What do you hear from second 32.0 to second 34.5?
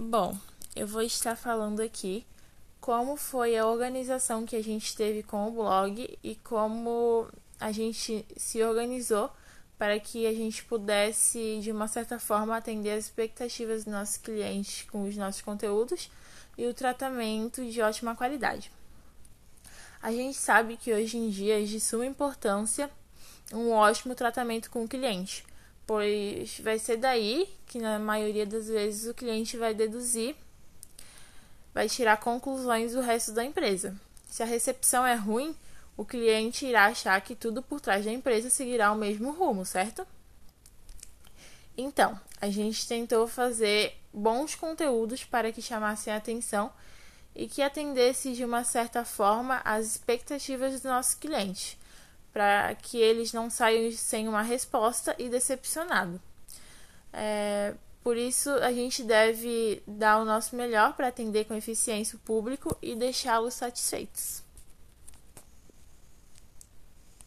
conclusões do resto da empresa. Se a